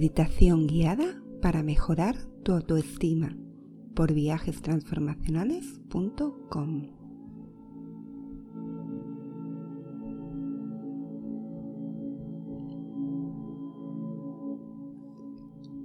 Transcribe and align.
Meditación 0.00 0.66
guiada 0.66 1.20
para 1.42 1.62
mejorar 1.62 2.16
tu 2.42 2.52
autoestima 2.52 3.36
por 3.94 4.14
viajestransformacionales.com. 4.14 6.86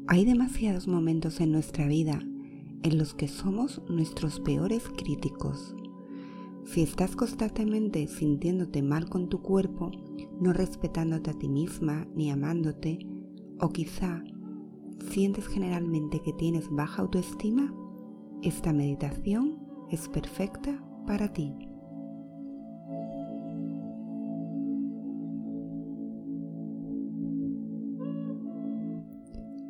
Hay 0.07 0.23
demasiados 0.23 0.87
momentos 0.87 1.41
en 1.41 1.51
nuestra 1.51 1.85
vida 1.85 2.21
en 2.83 2.97
los 2.97 3.15
que 3.15 3.27
somos 3.27 3.81
nuestros 3.89 4.39
peores 4.39 4.83
críticos. 4.97 5.75
Si 6.63 6.83
estás 6.83 7.17
constantemente 7.17 8.07
sintiéndote 8.07 8.81
mal 8.81 9.09
con 9.09 9.27
tu 9.27 9.41
cuerpo, 9.41 9.91
no 10.39 10.53
respetándote 10.53 11.31
a 11.31 11.33
ti 11.33 11.49
misma 11.49 12.07
ni 12.15 12.31
amándote, 12.31 12.97
o 13.59 13.69
quizá 13.69 14.23
sientes 15.09 15.47
generalmente 15.47 16.21
que 16.21 16.33
tienes 16.33 16.69
baja 16.69 17.01
autoestima, 17.01 17.73
esta 18.41 18.73
meditación 18.73 19.57
es 19.89 20.09
perfecta 20.09 20.83
para 21.07 21.31
ti. 21.31 21.55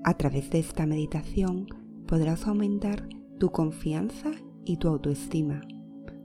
A 0.04 0.14
través 0.14 0.50
de 0.52 0.60
esta 0.60 0.86
meditación 0.86 1.68
podrás 2.08 2.48
aumentar 2.48 3.10
tu 3.40 3.50
confianza 3.50 4.32
y 4.64 4.78
tu 4.78 4.88
autoestima. 4.88 5.62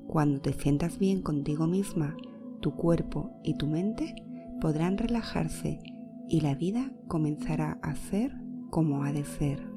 Cuando 0.07 0.41
te 0.41 0.53
sientas 0.53 0.99
bien 0.99 1.23
contigo 1.23 1.67
misma, 1.67 2.15
tu 2.61 2.75
cuerpo 2.75 3.31
y 3.43 3.55
tu 3.55 3.67
mente 3.67 4.15
podrán 4.61 4.99
relajarse 4.99 5.79
y 6.31 6.41
la 6.43 6.55
vida 6.55 6.93
comenzará 7.09 7.81
a 7.83 7.97
ser 7.97 8.33
como 8.71 9.03
ha 9.03 9.13
de 9.13 9.25
ser. 9.25 9.69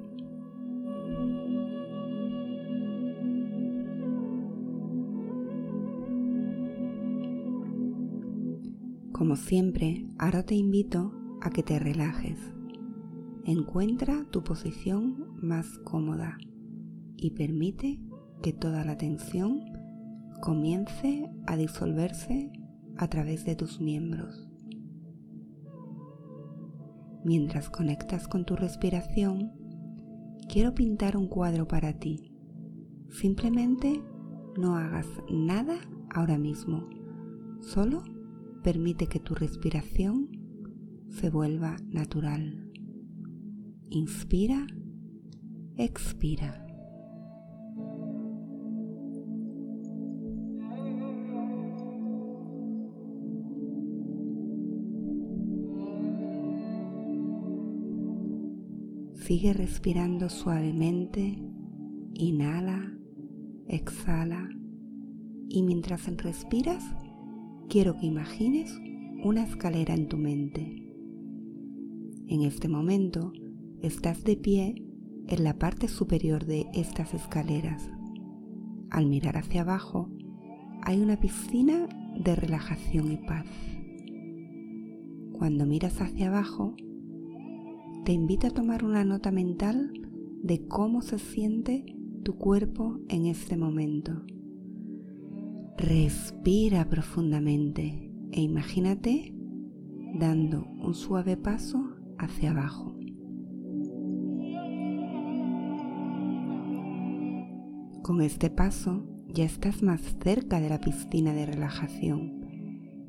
Como 9.12 9.36
siempre, 9.36 10.06
ahora 10.20 10.44
te 10.44 10.54
invito 10.54 11.12
a 11.42 11.50
que 11.50 11.64
te 11.64 11.80
relajes. 11.80 12.38
Encuentra 13.46 14.26
tu 14.30 14.44
posición 14.44 15.36
más 15.42 15.80
cómoda 15.80 16.38
y 17.18 17.32
permite 17.32 18.00
que 18.44 18.54
toda 18.54 18.86
la 18.86 18.98
tensión 18.98 19.60
comience 20.40 21.32
a 21.48 21.58
disolverse 21.58 22.52
a 22.98 23.08
través 23.08 23.44
de 23.44 23.56
tus 23.56 23.82
miembros. 23.82 24.53
Mientras 27.26 27.70
conectas 27.70 28.28
con 28.28 28.46
tu 28.46 28.56
respiración, 28.56 29.54
quiero 30.50 30.76
pintar 30.76 31.16
un 31.16 31.28
cuadro 31.28 31.68
para 31.68 31.94
ti. 31.94 32.34
Simplemente 33.10 34.02
no 34.58 34.76
hagas 34.76 35.08
nada 35.30 35.78
ahora 36.10 36.38
mismo. 36.38 36.90
Solo 37.62 38.04
permite 38.62 39.08
que 39.08 39.20
tu 39.20 39.36
respiración 39.36 40.30
se 41.10 41.30
vuelva 41.30 41.78
natural. 41.90 42.72
Inspira, 43.90 44.68
expira. 45.78 46.63
Sigue 59.26 59.54
respirando 59.54 60.28
suavemente, 60.28 61.42
inhala, 62.14 62.92
exhala 63.70 64.50
y 65.48 65.64
mientras 65.64 66.06
respiras, 66.18 66.84
quiero 67.70 67.98
que 67.98 68.06
imagines 68.06 68.78
una 69.24 69.46
escalera 69.46 69.94
en 69.94 70.10
tu 70.10 70.18
mente. 70.18 70.92
En 72.28 72.42
este 72.42 72.68
momento 72.68 73.32
estás 73.82 74.26
de 74.26 74.36
pie 74.36 74.84
en 75.30 75.44
la 75.46 75.58
parte 75.58 75.88
superior 75.88 76.46
de 76.46 76.66
estas 76.74 77.14
escaleras. 77.14 77.90
Al 78.90 79.06
mirar 79.06 79.38
hacia 79.38 79.62
abajo 79.62 80.10
hay 80.82 81.00
una 81.00 81.18
piscina 81.18 81.88
de 82.20 82.36
relajación 82.36 83.10
y 83.10 83.18
paz. 83.26 83.46
Cuando 85.32 85.66
miras 85.66 86.02
hacia 86.02 86.28
abajo, 86.28 86.76
te 88.04 88.12
invito 88.12 88.48
a 88.48 88.52
tomar 88.52 88.84
una 88.84 89.06
nota 89.06 89.32
mental 89.32 89.94
de 90.42 90.68
cómo 90.68 91.02
se 91.02 91.20
siente 91.20 91.86
tu 92.24 92.36
cuerpo 92.38 93.00
en 93.08 93.28
este 93.28 93.56
momento. 93.56 94.24
Respira 95.78 96.90
profundamente 96.90 98.12
e 98.34 98.42
imagínate 98.42 99.34
dando 100.16 100.68
un 100.82 100.94
suave 100.94 101.38
paso 101.38 101.96
hacia 102.18 102.52
abajo. 102.52 102.98
Con 108.02 108.22
este 108.22 108.50
paso 108.50 109.06
ya 109.30 109.46
estás 109.46 109.82
más 109.82 110.02
cerca 110.22 110.60
de 110.60 110.68
la 110.68 110.80
piscina 110.80 111.34
de 111.34 111.46
relajación, 111.46 112.42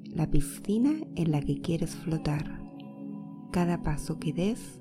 la 0.05 0.31
piscina 0.31 0.93
en 1.17 1.33
la 1.33 1.41
que 1.41 1.61
quieres 1.61 1.97
flotar. 1.97 2.63
Cada 3.51 3.83
paso 3.83 4.19
que 4.19 4.33
des 4.33 4.81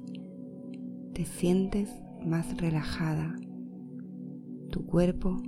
te 1.13 1.25
sientes 1.25 1.91
más 2.25 2.57
relajada. 2.57 3.35
Tu 4.71 4.83
cuerpo 4.85 5.43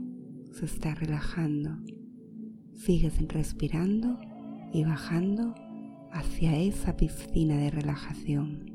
se 0.52 0.66
está 0.66 0.94
relajando. 0.94 1.72
Sigues 2.74 3.20
respirando 3.28 4.20
y 4.72 4.84
bajando 4.84 5.56
hacia 6.12 6.56
esa 6.59 6.96
piscina 6.96 7.58
de 7.58 7.72
relajación. 7.72 8.72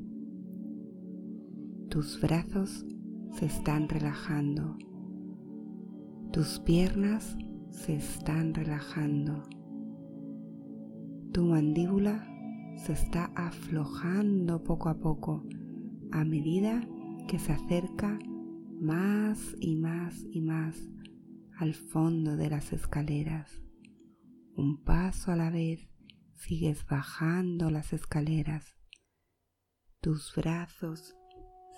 Tus 1.91 2.21
brazos 2.21 2.85
se 3.35 3.47
están 3.47 3.89
relajando. 3.89 4.77
Tus 6.33 6.59
piernas 6.59 7.37
se 7.71 7.95
están 7.95 8.53
relajando. 8.53 9.45
Tu 11.33 11.45
mandíbula 11.45 12.27
se 12.85 12.95
está 12.95 13.31
aflojando 13.37 14.65
poco 14.65 14.89
a 14.89 14.99
poco 14.99 15.45
a 16.13 16.25
medida 16.25 16.87
que 17.29 17.39
se 17.39 17.53
acerca 17.53 18.19
más 18.81 19.55
y 19.61 19.77
más 19.77 20.25
y 20.31 20.41
más 20.41 20.77
al 21.59 21.75
fondo 21.75 22.37
de 22.37 22.51
las 22.51 22.73
escaleras. 22.73 23.63
Un 24.55 24.83
paso 24.83 25.33
a 25.33 25.37
la 25.37 25.51
vez 25.51 25.89
sigues 26.37 26.87
bajando 26.87 27.71
las 27.71 27.93
escaleras. 27.93 28.77
Tus 30.01 30.33
brazos 30.35 31.15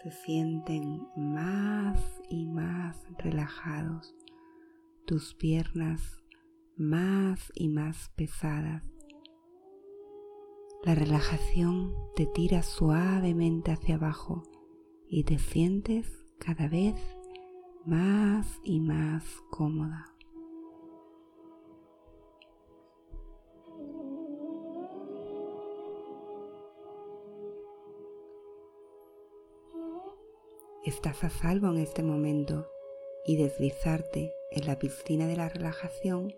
se 0.02 0.10
sienten 0.10 1.02
más 1.16 2.00
y 2.30 2.46
más 2.46 2.96
relajados. 3.18 4.14
Tus 5.06 5.34
piernas 5.34 6.22
más 6.76 7.52
y 7.54 7.68
más 7.68 8.10
pesadas. 8.16 8.91
La 10.84 10.96
relajación 10.96 11.94
te 12.16 12.26
tira 12.26 12.64
suavemente 12.64 13.70
hacia 13.70 13.94
abajo 13.94 14.42
y 15.06 15.22
te 15.22 15.38
sientes 15.38 16.08
cada 16.40 16.66
vez 16.66 16.96
más 17.86 18.58
y 18.64 18.80
más 18.80 19.22
cómoda. 19.48 20.12
Estás 30.84 31.22
a 31.22 31.30
salvo 31.30 31.68
en 31.68 31.78
este 31.78 32.02
momento 32.02 32.66
y 33.24 33.36
deslizarte 33.36 34.32
en 34.50 34.66
la 34.66 34.80
piscina 34.80 35.28
de 35.28 35.36
la 35.36 35.48
relajación 35.48 36.34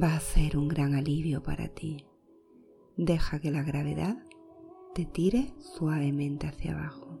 va 0.00 0.14
a 0.14 0.20
ser 0.20 0.58
un 0.58 0.68
gran 0.68 0.94
alivio 0.94 1.42
para 1.42 1.68
ti. 1.68 2.04
Deja 2.96 3.40
que 3.40 3.50
la 3.50 3.62
gravedad 3.62 4.16
te 4.94 5.04
tire 5.04 5.52
suavemente 5.58 6.46
hacia 6.46 6.72
abajo. 6.72 7.20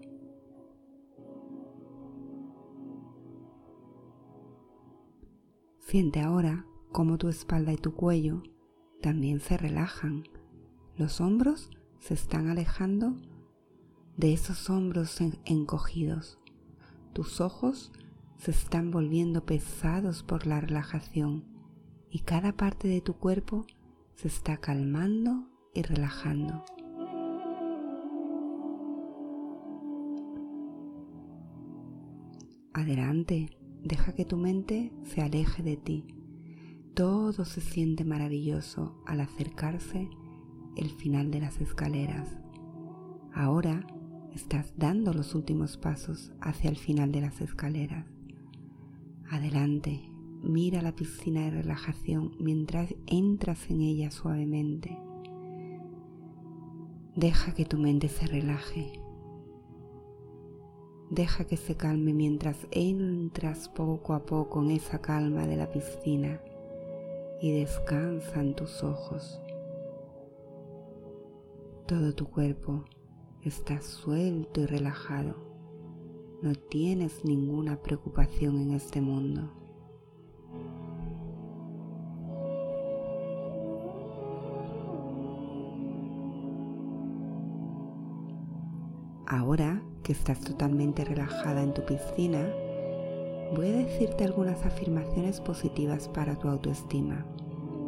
Siente 5.80 6.20
ahora 6.20 6.64
cómo 6.92 7.18
tu 7.18 7.28
espalda 7.28 7.74
y 7.74 7.76
tu 7.76 7.94
cuello 7.94 8.42
también 9.02 9.40
se 9.40 9.58
relajan. 9.58 10.24
Los 10.96 11.20
hombros 11.20 11.68
se 11.98 12.14
están 12.14 12.48
alejando 12.48 13.14
de 14.16 14.32
esos 14.32 14.70
hombros 14.70 15.20
encogidos. 15.44 16.38
Tus 17.12 17.42
ojos 17.42 17.92
se 18.38 18.50
están 18.50 18.90
volviendo 18.90 19.44
pesados 19.44 20.22
por 20.22 20.46
la 20.46 20.58
relajación 20.62 21.44
y 22.10 22.20
cada 22.20 22.56
parte 22.56 22.88
de 22.88 23.02
tu 23.02 23.12
cuerpo 23.18 23.66
se 24.14 24.28
está 24.28 24.56
calmando 24.56 25.50
y 25.76 25.82
relajando. 25.82 26.64
Adelante, 32.72 33.50
deja 33.82 34.14
que 34.14 34.24
tu 34.24 34.36
mente 34.36 34.92
se 35.04 35.22
aleje 35.22 35.62
de 35.62 35.76
ti. 35.76 36.04
Todo 36.94 37.44
se 37.44 37.60
siente 37.60 38.04
maravilloso 38.04 39.02
al 39.06 39.20
acercarse 39.20 40.08
el 40.76 40.90
final 40.90 41.30
de 41.30 41.40
las 41.40 41.60
escaleras. 41.60 42.36
Ahora 43.32 43.86
estás 44.34 44.72
dando 44.76 45.12
los 45.12 45.34
últimos 45.34 45.76
pasos 45.76 46.32
hacia 46.40 46.70
el 46.70 46.76
final 46.76 47.12
de 47.12 47.20
las 47.20 47.40
escaleras. 47.40 48.06
Adelante, 49.30 50.10
mira 50.42 50.80
la 50.80 50.94
piscina 50.94 51.42
de 51.42 51.50
relajación 51.50 52.32
mientras 52.38 52.94
entras 53.06 53.70
en 53.70 53.82
ella 53.82 54.10
suavemente. 54.10 55.05
Deja 57.16 57.54
que 57.54 57.64
tu 57.64 57.78
mente 57.78 58.10
se 58.10 58.26
relaje. 58.26 59.00
Deja 61.08 61.46
que 61.46 61.56
se 61.56 61.74
calme 61.74 62.12
mientras 62.12 62.66
entras 62.70 63.70
poco 63.70 64.12
a 64.12 64.26
poco 64.26 64.62
en 64.62 64.72
esa 64.72 65.00
calma 65.00 65.46
de 65.46 65.56
la 65.56 65.72
piscina 65.72 66.42
y 67.40 67.52
descansa 67.52 68.42
en 68.42 68.54
tus 68.54 68.82
ojos. 68.82 69.40
Todo 71.86 72.14
tu 72.14 72.28
cuerpo 72.28 72.84
está 73.40 73.80
suelto 73.80 74.60
y 74.60 74.66
relajado. 74.66 75.36
No 76.42 76.54
tienes 76.54 77.24
ninguna 77.24 77.80
preocupación 77.80 78.60
en 78.60 78.72
este 78.72 79.00
mundo. 79.00 79.55
Ahora 89.36 89.82
que 90.02 90.12
estás 90.12 90.40
totalmente 90.40 91.04
relajada 91.04 91.62
en 91.62 91.74
tu 91.74 91.84
piscina, 91.84 92.48
voy 93.54 93.68
a 93.68 93.76
decirte 93.76 94.24
algunas 94.24 94.64
afirmaciones 94.64 95.42
positivas 95.42 96.08
para 96.08 96.38
tu 96.38 96.48
autoestima. 96.48 97.26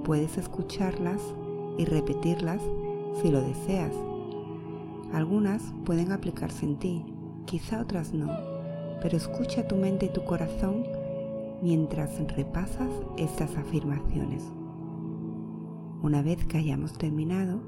Puedes 0.05 0.37
escucharlas 0.37 1.23
y 1.79 1.87
repetirlas 1.87 2.61
si 3.23 3.31
lo 3.31 3.41
deseas. 3.41 3.95
Algunas 5.15 5.63
pueden 5.87 6.13
aplicarse 6.13 6.67
en 6.67 6.79
ti, 6.79 7.07
quizá 7.47 7.81
otras 7.81 8.13
no, 8.13 8.29
pero 9.01 9.17
escucha 9.17 9.67
tu 9.67 9.77
mente 9.77 10.05
y 10.05 10.13
tu 10.13 10.25
corazón 10.25 10.85
mientras 11.63 12.11
repasas 12.37 12.91
estas 13.17 13.57
afirmaciones. 13.57 14.45
Una 16.03 16.21
vez 16.21 16.45
que 16.45 16.59
hayamos 16.59 16.93
terminado, 16.93 17.63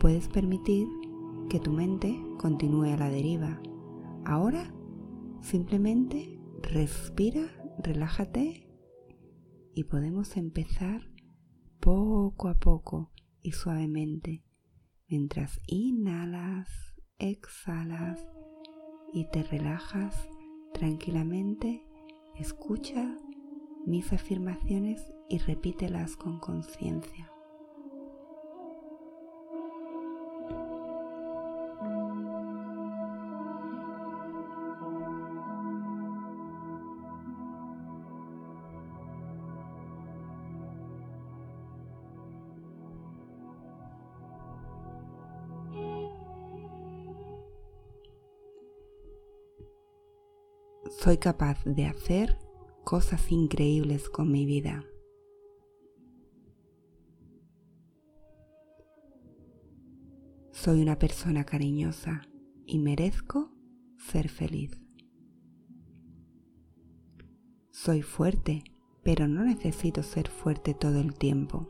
puedes 0.00 0.26
permitir 0.28 0.88
que 1.48 1.60
tu 1.60 1.72
mente 1.72 2.22
continúe 2.38 2.92
a 2.92 2.96
la 2.96 3.08
deriva. 3.08 3.60
Ahora 4.24 4.72
simplemente 5.40 6.38
respira, 6.62 7.48
relájate 7.78 8.68
y 9.74 9.84
podemos 9.84 10.36
empezar 10.36 11.02
poco 11.80 12.48
a 12.48 12.58
poco 12.58 13.12
y 13.40 13.52
suavemente 13.52 14.44
mientras 15.08 15.58
inhalas, 15.66 16.68
exhalas 17.18 18.26
y 19.12 19.30
te 19.30 19.42
relajas 19.42 20.28
tranquilamente. 20.74 21.82
Escucha 22.36 23.16
mis 23.86 24.12
afirmaciones 24.12 25.02
y 25.30 25.38
repítelas 25.38 26.16
con 26.16 26.38
conciencia. 26.40 27.32
Soy 50.90 51.18
capaz 51.18 51.62
de 51.64 51.84
hacer 51.84 52.38
cosas 52.82 53.30
increíbles 53.30 54.08
con 54.08 54.32
mi 54.32 54.46
vida. 54.46 54.84
Soy 60.50 60.80
una 60.80 60.98
persona 60.98 61.44
cariñosa 61.44 62.22
y 62.66 62.78
merezco 62.78 63.52
ser 63.98 64.30
feliz. 64.30 64.80
Soy 67.70 68.00
fuerte, 68.00 68.64
pero 69.02 69.28
no 69.28 69.44
necesito 69.44 70.02
ser 70.02 70.28
fuerte 70.28 70.72
todo 70.72 71.00
el 71.00 71.14
tiempo. 71.14 71.66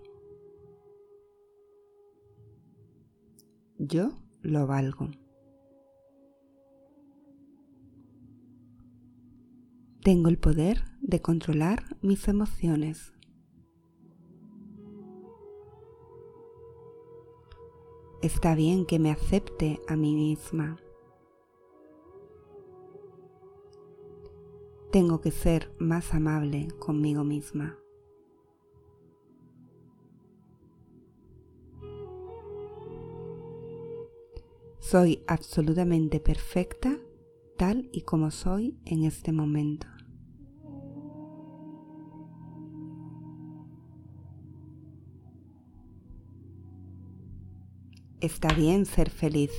Yo 3.79 4.13
lo 4.43 4.67
valgo. 4.69 5.11
Tengo 10.03 10.29
el 10.29 10.39
poder 10.39 10.85
de 11.01 11.21
controlar 11.21 11.97
mis 12.03 12.29
emociones. 12.29 13.13
Está 18.23 18.55
bien 18.55 18.87
que 18.87 18.99
me 18.99 19.11
acepte 19.11 19.81
a 19.87 19.97
mí 19.97 20.15
misma. 20.15 20.79
Tengo 24.91 25.21
que 25.21 25.31
ser 25.31 25.71
más 25.79 26.15
amable 26.15 26.69
conmigo 26.79 27.23
misma. 27.23 27.79
Soy 34.79 35.23
absolutamente 35.27 36.19
perfecta 36.19 36.99
tal 37.59 37.91
y 37.93 38.03
como 38.03 38.31
soy 38.31 38.79
en 38.87 39.05
este 39.05 39.33
momento. 39.33 39.87
Está 48.21 48.53
bien 48.53 48.85
ser 48.85 49.11
feliz. 49.11 49.53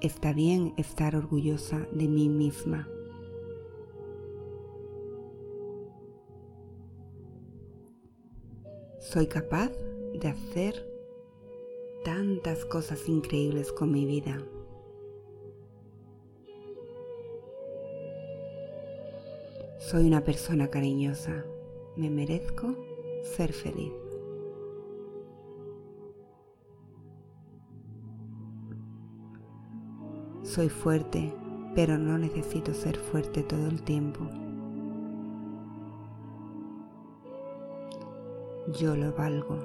Está 0.00 0.32
bien 0.32 0.74
estar 0.76 1.14
orgullosa 1.14 1.86
de 1.92 2.08
mí 2.08 2.28
misma. 2.28 2.88
Soy 8.98 9.28
capaz 9.28 9.70
de 10.20 10.26
hacer 10.26 10.84
tantas 12.04 12.64
cosas 12.64 13.08
increíbles 13.08 13.70
con 13.70 13.92
mi 13.92 14.06
vida. 14.06 14.44
Soy 19.78 20.08
una 20.08 20.24
persona 20.24 20.70
cariñosa. 20.70 21.44
Me 21.94 22.10
merezco 22.10 22.74
ser 23.22 23.52
feliz. 23.52 24.03
Soy 30.54 30.68
fuerte, 30.68 31.34
pero 31.74 31.98
no 31.98 32.16
necesito 32.16 32.74
ser 32.74 32.96
fuerte 32.96 33.42
todo 33.42 33.66
el 33.66 33.82
tiempo. 33.82 34.20
Yo 38.78 38.94
lo 38.94 39.12
valgo. 39.14 39.58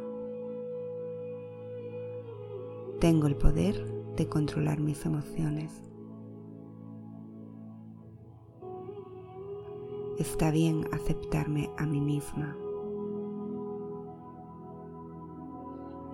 Tengo 2.99 3.27
el 3.27 3.35
poder 3.35 3.85
de 4.15 4.27
controlar 4.27 4.79
mis 4.79 5.05
emociones. 5.05 5.79
Está 10.17 10.49
bien 10.49 10.87
aceptarme 10.91 11.69
a 11.77 11.85
mí 11.85 12.01
misma. 12.01 12.57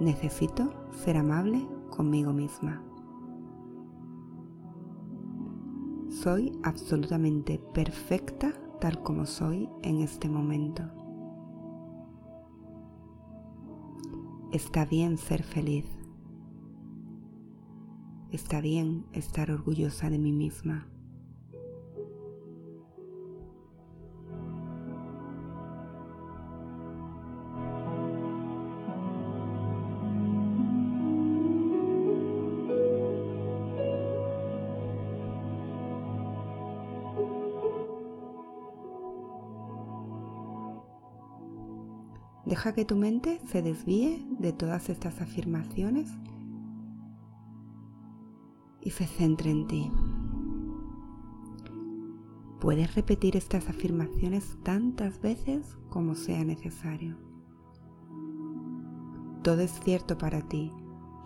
Necesito 0.02 0.74
ser 0.92 1.16
amable 1.16 1.66
conmigo 1.92 2.34
misma. 2.34 2.84
Soy 6.26 6.60
absolutamente 6.64 7.60
perfecta 7.76 8.52
tal 8.82 9.04
como 9.04 9.28
soy 9.28 9.70
en 9.84 10.02
este 10.02 10.28
momento. 10.28 10.82
Está 14.52 14.86
bien 14.86 15.20
ser 15.20 15.44
feliz. 15.44 15.86
Está 18.32 18.60
bien 18.60 19.06
estar 19.14 19.52
orgullosa 19.52 20.10
de 20.10 20.18
mí 20.18 20.32
misma. 20.32 20.88
Deja 42.56 42.72
que 42.72 42.86
tu 42.86 42.96
mente 42.96 43.42
se 43.52 43.62
desvíe 43.62 44.26
de 44.40 44.54
todas 44.54 44.88
estas 44.88 45.20
afirmaciones 45.20 46.10
y 48.80 48.92
se 48.92 49.06
centre 49.08 49.52
en 49.52 49.68
ti. 49.68 49.92
Puedes 52.62 52.96
repetir 52.96 53.36
estas 53.36 53.68
afirmaciones 53.68 54.58
tantas 54.64 55.20
veces 55.20 55.78
como 55.90 56.16
sea 56.16 56.46
necesario. 56.46 57.18
Todo 59.44 59.60
es 59.60 59.78
cierto 59.82 60.18
para 60.18 60.42
ti 60.48 60.72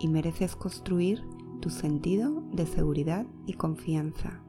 y 0.00 0.08
mereces 0.08 0.56
construir 0.56 1.22
tu 1.60 1.70
sentido 1.70 2.42
de 2.52 2.66
seguridad 2.66 3.24
y 3.46 3.52
confianza. 3.52 4.42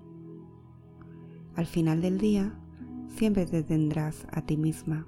Al 1.54 1.68
final 1.68 2.02
del 2.02 2.18
día, 2.18 2.60
siempre 3.08 3.46
te 3.46 3.62
tendrás 3.62 4.26
a 4.32 4.42
ti 4.42 4.58
misma. 4.58 5.06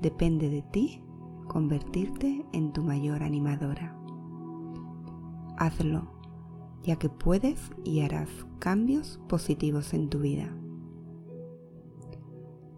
Depende 0.00 0.50
de 0.50 0.62
ti 0.62 1.02
convertirte 1.48 2.44
en 2.52 2.72
tu 2.72 2.82
mayor 2.82 3.22
animadora. 3.22 3.96
Hazlo 5.56 6.16
ya 6.86 6.96
que 6.96 7.08
puedes 7.08 7.72
y 7.84 8.00
harás 8.00 8.28
cambios 8.60 9.18
positivos 9.28 9.92
en 9.92 10.08
tu 10.08 10.20
vida. 10.20 10.56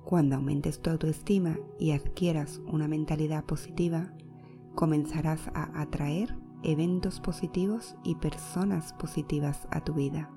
Cuando 0.05 0.37
aumentes 0.37 0.81
tu 0.81 0.89
autoestima 0.89 1.59
y 1.79 1.91
adquieras 1.91 2.63
una 2.67 2.89
mentalidad 2.89 3.45
positiva, 3.45 4.15
comenzarás 4.75 5.49
a 5.53 5.79
atraer 5.79 6.35
eventos 6.63 7.21
positivos 7.21 7.97
y 8.03 8.15
personas 8.15 8.95
positivas 8.95 9.69
a 9.71 9.85
tu 9.85 9.93
vida. 9.93 10.31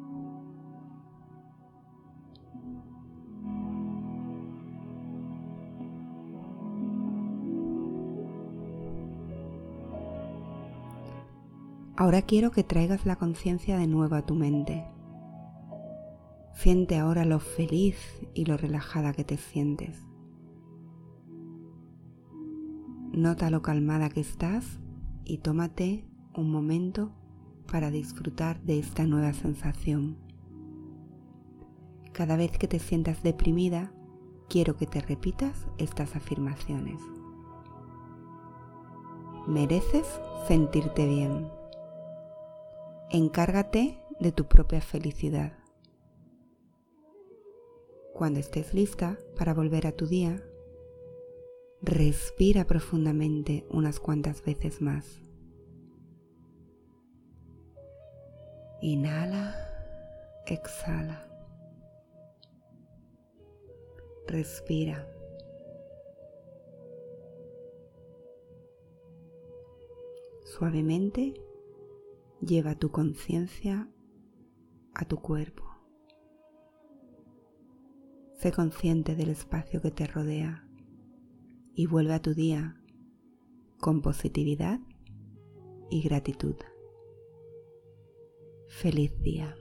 Ahora 12.02 12.24
quiero 12.24 12.50
que 12.50 12.64
traigas 12.64 13.06
la 13.06 13.16
conciencia 13.16 13.78
de 13.78 13.86
nuevo 13.86 14.16
a 14.16 14.24
tu 14.24 14.34
mente. 14.34 14.88
Siente 16.52 16.98
ahora 16.98 17.26
lo 17.26 17.38
feliz 17.38 17.96
y 18.34 18.46
lo 18.46 18.58
relajada 18.58 19.14
que 19.14 19.24
te 19.24 19.38
sientes. 19.38 20.04
Nota 23.12 23.52
lo 23.52 23.62
calmada 23.62 24.10
que 24.10 24.20
estás 24.20 24.80
y 25.26 25.38
tómate 25.38 26.04
un 26.36 26.52
momento 26.52 27.12
para 27.72 27.92
disfrutar 27.92 28.60
de 28.64 28.80
esta 28.80 29.06
nueva 29.06 29.34
sensación. 29.34 30.18
Cada 32.14 32.36
vez 32.36 32.58
que 32.58 32.68
te 32.68 32.80
sientas 32.80 33.22
deprimida, 33.22 33.94
quiero 34.50 34.76
que 34.76 34.88
te 34.88 35.02
repitas 35.02 35.68
estas 35.78 36.16
afirmaciones. 36.16 37.00
Mereces 39.46 40.08
sentirte 40.48 41.08
bien. 41.08 41.61
Encárgate 43.14 44.02
de 44.22 44.32
tu 44.32 44.48
propia 44.48 44.80
felicidad. 44.80 45.58
Cuando 48.14 48.40
estés 48.40 48.74
lista 48.74 49.20
para 49.38 49.54
volver 49.54 49.86
a 49.86 49.92
tu 49.92 50.08
día, 50.08 50.42
respira 51.82 52.64
profundamente 52.64 53.68
unas 53.70 54.00
cuantas 54.00 54.42
veces 54.46 54.82
más. 54.82 55.20
Inhala, 58.80 59.58
exhala. 60.46 61.28
Respira. 64.26 65.06
Suavemente 70.46 71.34
Lleva 72.42 72.74
tu 72.74 72.90
conciencia 72.90 73.88
a 74.96 75.06
tu 75.06 75.18
cuerpo. 75.18 75.64
Sé 78.34 78.52
consciente 78.52 79.16
del 79.16 79.30
espacio 79.30 79.80
que 79.80 79.92
te 79.92 80.08
rodea 80.08 80.68
y 81.76 81.86
vuelve 81.86 82.14
a 82.16 82.22
tu 82.22 82.34
día 82.34 82.82
con 83.80 84.02
positividad 84.02 84.80
y 85.92 86.02
gratitud. 86.02 86.56
Feliz 88.70 89.22
día. 89.22 89.56